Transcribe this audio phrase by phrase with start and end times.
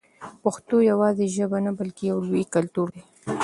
[0.43, 3.01] پښتو یوازې ژبه نه بلکې یو لوی کلتور دی.